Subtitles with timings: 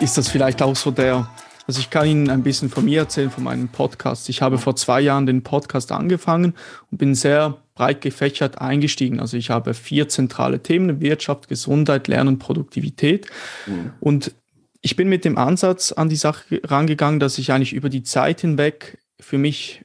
[0.00, 1.28] ist das vielleicht auch so der,
[1.66, 4.28] also ich kann Ihnen ein bisschen von mir erzählen, von meinem Podcast.
[4.28, 6.54] Ich habe vor zwei Jahren den Podcast angefangen
[6.90, 9.20] und bin sehr breit gefächert eingestiegen.
[9.20, 13.26] Also ich habe vier zentrale Themen, Wirtschaft, Gesundheit, Lernen, Produktivität.
[13.66, 13.92] Mhm.
[14.00, 14.34] Und
[14.80, 18.42] ich bin mit dem Ansatz an die Sache rangegangen, dass ich eigentlich über die Zeit
[18.42, 19.83] hinweg für mich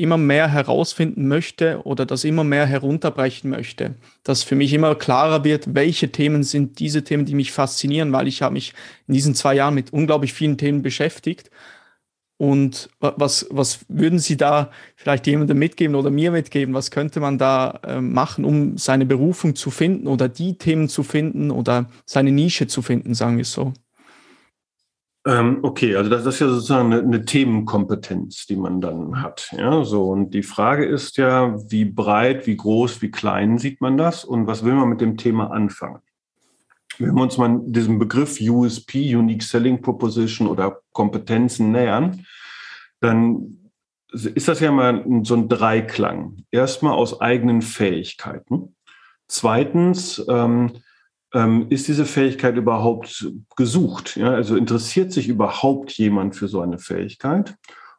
[0.00, 3.94] immer mehr herausfinden möchte oder das immer mehr herunterbrechen möchte.
[4.24, 8.26] Dass für mich immer klarer wird, welche Themen sind diese Themen, die mich faszinieren, weil
[8.26, 8.72] ich habe mich
[9.06, 11.50] in diesen zwei Jahren mit unglaublich vielen Themen beschäftigt.
[12.38, 16.72] Und was, was würden Sie da vielleicht jemandem mitgeben oder mir mitgeben?
[16.72, 21.02] Was könnte man da äh, machen, um seine Berufung zu finden oder die Themen zu
[21.02, 23.74] finden oder seine Nische zu finden, sagen wir es so?
[25.26, 29.50] Ähm, okay, also das, das, ist ja sozusagen eine, eine, Themenkompetenz, die man dann hat.
[29.56, 30.10] Ja, so.
[30.10, 34.46] Und die Frage ist ja, wie breit, wie groß, wie klein sieht man das und
[34.46, 36.00] was will man mit dem Thema anfangen?
[36.98, 42.24] Wenn wir uns mal diesem Begriff USP, Unique Selling Proposition oder Kompetenzen nähern,
[43.00, 43.70] dann
[44.12, 46.44] ist das ja mal so ein Dreiklang.
[46.50, 48.74] Erstmal aus eigenen Fähigkeiten.
[49.28, 50.72] Zweitens, ähm,
[51.34, 54.16] ähm, ist diese Fähigkeit überhaupt gesucht?
[54.16, 54.32] Ja?
[54.32, 57.56] Also interessiert sich überhaupt jemand für so eine Fähigkeit?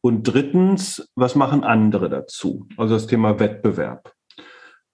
[0.00, 2.66] Und drittens, was machen andere dazu?
[2.76, 4.12] Also das Thema Wettbewerb.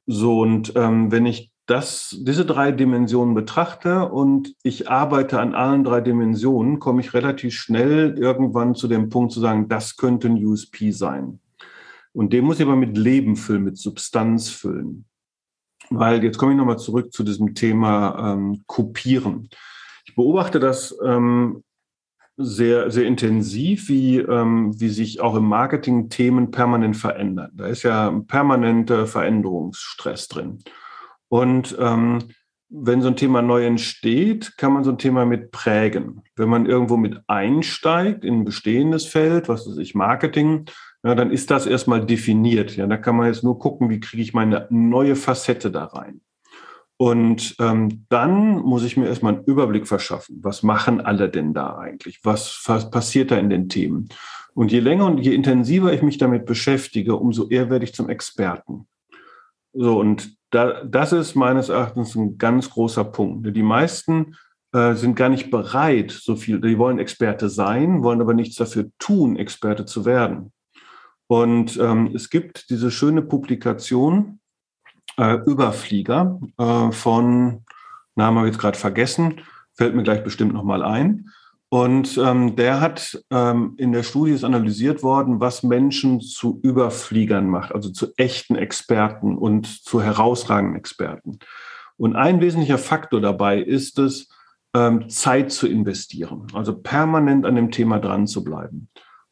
[0.07, 5.85] So, und ähm, wenn ich das, diese drei Dimensionen betrachte und ich arbeite an allen
[5.85, 10.45] drei Dimensionen, komme ich relativ schnell irgendwann zu dem Punkt zu sagen, das könnte ein
[10.45, 11.39] USP sein.
[12.13, 15.05] Und den muss ich aber mit Leben füllen, mit Substanz füllen.
[15.91, 19.51] Weil jetzt komme ich nochmal zurück zu diesem Thema ähm, Kopieren.
[20.05, 21.63] Ich beobachte das ähm,
[22.37, 27.51] sehr, sehr intensiv, wie, ähm, wie sich auch im Marketing Themen permanent verändern.
[27.55, 30.63] Da ist ja permanenter Veränderungsstress drin.
[31.29, 32.21] Und ähm,
[32.71, 36.23] wenn so ein Thema neu entsteht, kann man so ein Thema mit prägen.
[36.37, 40.67] Wenn man irgendwo mit einsteigt in ein bestehendes Feld, was weiß ich, Marketing,
[41.03, 42.77] ja, dann ist das erstmal definiert.
[42.77, 46.21] Ja, da kann man jetzt nur gucken, wie kriege ich meine neue Facette da rein.
[46.99, 50.41] Und ähm, dann muss ich mir erstmal einen Überblick verschaffen.
[50.43, 52.21] Was machen alle denn da eigentlich?
[52.25, 54.11] Was, was passiert da in den Themen?
[54.53, 58.11] Und je länger und je intensiver ich mich damit beschäftige, umso eher werde ich zum
[58.11, 58.87] Experten.
[59.73, 63.57] So, und da, das ist meines Erachtens ein ganz großer Punkt.
[63.57, 64.37] Die meisten
[64.73, 68.91] äh, sind gar nicht bereit, so viel, die wollen Experte sein, wollen aber nichts dafür
[68.99, 70.53] tun, Experte zu werden.
[71.31, 74.41] Und ähm, es gibt diese schöne Publikation
[75.17, 77.65] äh, Überflieger äh, von,
[78.17, 79.41] Namen habe ich jetzt gerade vergessen,
[79.75, 81.31] fällt mir gleich bestimmt nochmal ein.
[81.69, 87.49] Und ähm, der hat ähm, in der Studie ist analysiert worden, was Menschen zu Überfliegern
[87.49, 91.39] macht, also zu echten Experten und zu herausragenden Experten.
[91.97, 94.31] Und ein wesentlicher Faktor dabei ist es,
[94.75, 98.89] ähm, Zeit zu investieren, also permanent an dem Thema dran zu bleiben.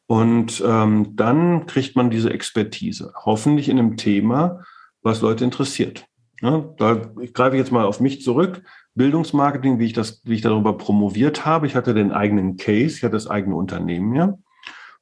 [0.09, 4.63] Und ähm, dann kriegt man diese Expertise, hoffentlich in einem Thema,
[5.03, 6.07] was Leute interessiert.
[6.41, 6.95] Ja, da
[7.33, 8.63] greife ich jetzt mal auf mich zurück.
[8.95, 11.67] Bildungsmarketing, wie ich das, wie ich darüber promoviert habe.
[11.67, 14.35] Ich hatte den eigenen Case, ich hatte das eigene Unternehmen ja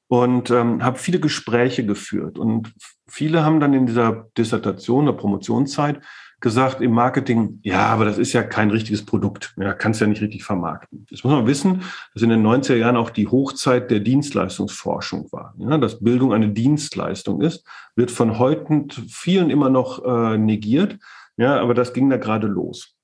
[0.07, 2.37] und ähm, habe viele Gespräche geführt.
[2.37, 2.73] Und
[3.07, 6.01] viele haben dann in dieser Dissertation der Promotionszeit
[6.39, 9.55] gesagt im Marketing, ja, aber das ist ja kein richtiges Produkt.
[9.57, 11.07] Ja, kannst ja nicht richtig vermarkten.
[11.09, 11.81] Jetzt muss man wissen,
[12.13, 15.55] dass in den 90er Jahren auch die Hochzeit der Dienstleistungsforschung war.
[15.57, 17.65] Ja, dass Bildung eine Dienstleistung ist,
[17.95, 20.99] wird von heute vielen immer noch äh, negiert.
[21.37, 22.95] Ja, aber das ging da gerade los.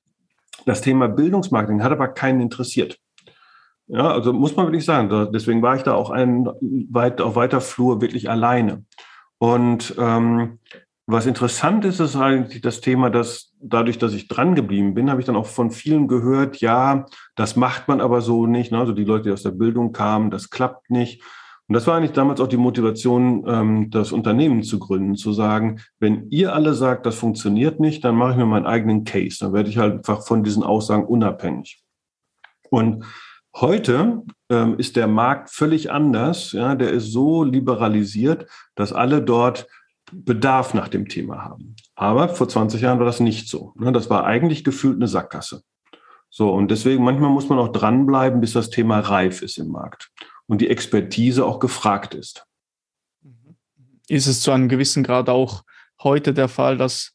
[0.65, 2.99] Das Thema Bildungsmarketing hat aber keinen interessiert.
[3.87, 6.47] Ja, also muss man wirklich sagen, deswegen war ich da auch ein,
[6.89, 8.85] weit, auf weiter Flur wirklich alleine.
[9.39, 10.59] Und ähm,
[11.05, 15.19] was interessant ist, ist eigentlich das Thema, dass dadurch, dass ich dran geblieben bin, habe
[15.19, 17.05] ich dann auch von vielen gehört, ja,
[17.35, 18.71] das macht man aber so nicht.
[18.71, 18.79] Ne?
[18.79, 21.21] Also die Leute, die aus der Bildung kamen, das klappt nicht.
[21.67, 25.81] Und das war eigentlich damals auch die Motivation, ähm, das Unternehmen zu gründen, zu sagen,
[25.99, 29.37] wenn ihr alle sagt, das funktioniert nicht, dann mache ich mir meinen eigenen Case.
[29.39, 31.81] Dann werde ich halt einfach von diesen Aussagen unabhängig.
[32.69, 33.05] Und
[33.55, 36.53] heute ähm, ist der Markt völlig anders.
[36.53, 39.67] Ja, der ist so liberalisiert, dass alle dort
[40.13, 41.75] Bedarf nach dem Thema haben.
[41.95, 43.73] Aber vor 20 Jahren war das nicht so.
[43.77, 43.91] Ne?
[43.91, 45.63] Das war eigentlich gefühlt eine Sackgasse.
[46.29, 50.11] So, und deswegen manchmal muss man auch dranbleiben, bis das Thema reif ist im Markt
[50.47, 52.45] und die Expertise auch gefragt ist.
[54.07, 55.63] Ist es zu einem gewissen Grad auch
[56.01, 57.13] heute der Fall, dass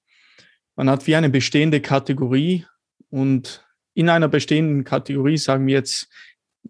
[0.76, 2.64] man hat wie eine bestehende Kategorie
[3.10, 6.08] und in einer bestehenden Kategorie, sagen wir jetzt,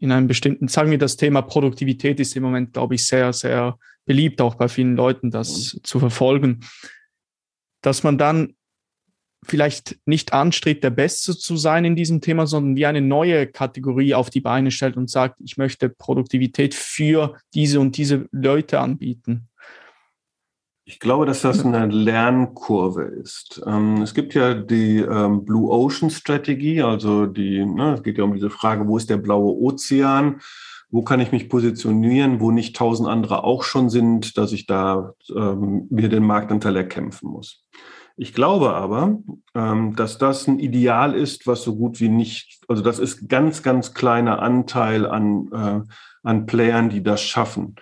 [0.00, 3.78] in einem bestimmten, sagen wir, das Thema Produktivität ist im Moment, glaube ich, sehr, sehr
[4.08, 5.84] beliebt, auch bei vielen Leuten, das mhm.
[5.84, 6.60] zu verfolgen,
[7.82, 8.55] dass man dann
[9.46, 14.14] vielleicht nicht anstrebt, der Beste zu sein in diesem Thema, sondern wie eine neue Kategorie
[14.14, 19.49] auf die Beine stellt und sagt, ich möchte Produktivität für diese und diese Leute anbieten?
[20.84, 23.62] Ich glaube, dass das eine Lernkurve ist.
[23.66, 28.25] Ähm, es gibt ja die ähm, Blue Ocean Strategie, also die, ne, es geht ja
[28.25, 30.40] um diese Frage, wo ist der blaue Ozean?
[30.90, 35.12] Wo kann ich mich positionieren, wo nicht tausend andere auch schon sind, dass ich da
[35.35, 37.64] ähm, mir den Marktanteil erkämpfen muss.
[38.17, 39.19] Ich glaube aber,
[39.55, 43.62] ähm, dass das ein Ideal ist, was so gut wie nicht, also das ist ganz,
[43.62, 45.81] ganz kleiner Anteil an, äh,
[46.25, 47.76] an Playern, die das schaffen.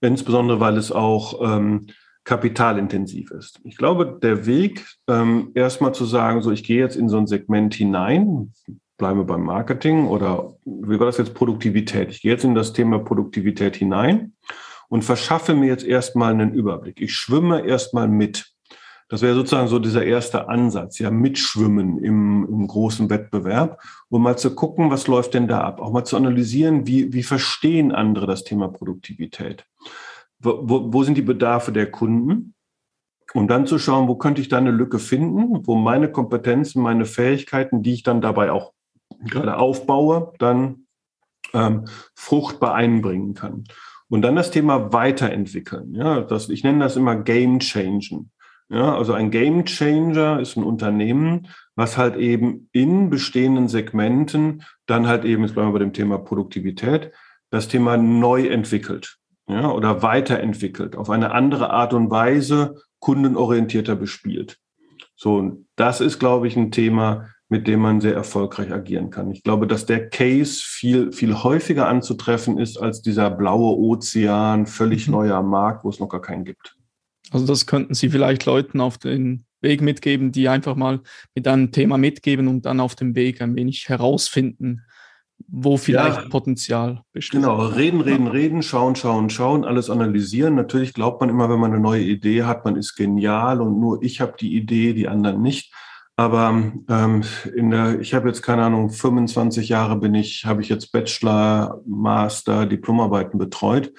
[0.00, 1.86] Insbesondere, weil es auch ähm,
[2.24, 3.60] kapitalintensiv ist.
[3.64, 7.26] Ich glaube, der Weg, ähm, erstmal zu sagen, so ich gehe jetzt in so ein
[7.26, 8.52] Segment hinein,
[8.98, 12.10] bleibe beim Marketing oder wie war das jetzt Produktivität?
[12.10, 14.34] Ich gehe jetzt in das Thema Produktivität hinein
[14.88, 17.00] und verschaffe mir jetzt erstmal einen Überblick.
[17.00, 18.52] Ich schwimme erstmal mit.
[19.08, 23.80] Das wäre sozusagen so dieser erste Ansatz, ja, mitschwimmen im, im großen Wettbewerb,
[24.10, 25.80] um mal zu gucken, was läuft denn da ab?
[25.80, 29.64] Auch mal zu analysieren, wie, wie verstehen andere das Thema Produktivität?
[30.40, 32.54] wo, wo sind die Bedarfe der Kunden?
[33.34, 37.04] Und dann zu schauen, wo könnte ich da eine Lücke finden, wo meine Kompetenzen, meine
[37.04, 38.72] Fähigkeiten, die ich dann dabei auch
[39.24, 40.86] gerade aufbaue, dann
[41.54, 41.84] ähm,
[42.14, 43.64] fruchtbar einbringen kann.
[44.08, 45.94] Und dann das Thema weiterentwickeln.
[45.94, 48.30] Ja, das, ich nenne das immer Game Changing.
[48.70, 55.06] Ja, also ein Game Changer ist ein Unternehmen, was halt eben in bestehenden Segmenten dann
[55.06, 57.12] halt eben, jetzt bleiben wir bei dem Thema Produktivität,
[57.50, 59.18] das Thema neu entwickelt
[59.48, 64.58] ja, oder weiterentwickelt, auf eine andere Art und Weise kundenorientierter bespielt.
[65.16, 69.30] So, das ist, glaube ich, ein Thema, mit dem man sehr erfolgreich agieren kann.
[69.30, 75.06] Ich glaube, dass der Case viel, viel häufiger anzutreffen ist als dieser blaue Ozean, völlig
[75.06, 75.12] mhm.
[75.12, 76.76] neuer Markt, wo es noch gar keinen gibt.
[77.30, 81.00] Also das könnten Sie vielleicht Leuten auf den Weg mitgeben, die einfach mal
[81.34, 84.82] mit einem Thema mitgeben und dann auf dem Weg ein wenig herausfinden,
[85.46, 87.40] wo vielleicht ja, Potenzial besteht.
[87.40, 90.54] Genau, reden, reden, reden, schauen, schauen, schauen, alles analysieren.
[90.54, 94.02] Natürlich glaubt man immer, wenn man eine neue Idee hat, man ist genial und nur
[94.02, 95.72] ich habe die Idee, die anderen nicht.
[96.18, 96.48] Aber
[96.88, 97.22] ähm,
[97.54, 101.80] in der, ich habe jetzt keine Ahnung, 25 Jahre bin ich, habe ich jetzt Bachelor,
[101.86, 103.92] Master, Diplomarbeiten betreut.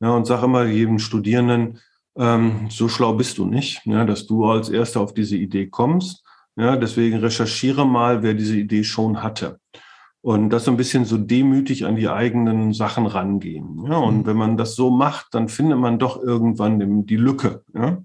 [0.00, 1.78] Ja, und sage immer jedem Studierenden,
[2.16, 6.24] ähm, so schlau bist du nicht, ja, dass du als Erster auf diese Idee kommst.
[6.56, 9.60] Ja, deswegen recherchiere mal, wer diese Idee schon hatte
[10.22, 13.84] und das so ein bisschen so demütig an die eigenen Sachen rangehen.
[13.86, 14.26] Ja, und mhm.
[14.26, 17.64] wenn man das so macht, dann findet man doch irgendwann die Lücke.
[17.74, 17.98] Ja?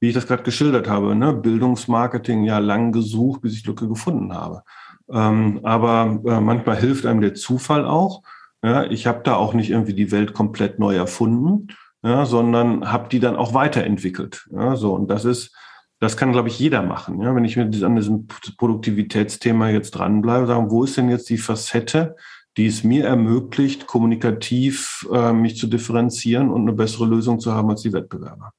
[0.00, 1.32] Wie ich das gerade geschildert habe, ne?
[1.32, 4.62] Bildungsmarketing ja lang gesucht, bis ich Lücke gefunden habe.
[5.10, 8.22] Ähm, aber äh, manchmal hilft einem der Zufall auch.
[8.62, 8.84] Ja?
[8.84, 11.68] Ich habe da auch nicht irgendwie die Welt komplett neu erfunden,
[12.02, 14.48] ja, sondern habe die dann auch weiterentwickelt.
[14.52, 14.76] Ja?
[14.76, 15.54] So und das ist
[16.00, 17.20] das kann, glaube ich, jeder machen.
[17.20, 17.34] Ja?
[17.34, 22.16] Wenn ich mir an diesem Produktivitätsthema jetzt dranbleibe, sagen, wo ist denn jetzt die Facette,
[22.56, 27.68] die es mir ermöglicht, kommunikativ äh, mich zu differenzieren und eine bessere Lösung zu haben
[27.68, 28.52] als die Wettbewerber?